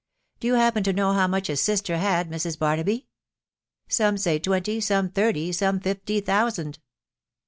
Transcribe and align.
Do 0.39 0.47
you 0.47 0.55
happen 0.55 0.81
to 0.85 0.93
know 0.93 1.13
how 1.13 1.27
much 1.27 1.45
his 1.45 1.61
sister 1.61 1.99
had, 1.99 2.27
Mrs. 2.27 2.57
Barnaby?•... 2.57 3.05
Some 3.93 4.17
say 4.17 4.39
twenty, 4.39 4.81
some 4.81 5.09
thirty, 5.09 5.51
some 5.51 5.79
fifty 5.79 6.19
thousand." 6.21 6.79